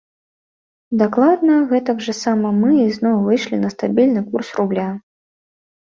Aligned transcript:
Дакладна 1.01 1.57
гэтак 1.73 1.97
жа 2.07 2.13
сама 2.23 2.49
мы 2.63 2.71
ізноў 2.87 3.15
выйшлі 3.27 3.61
на 3.67 3.75
стабільны 3.77 4.21
курс 4.31 4.47
рубля. 4.61 4.89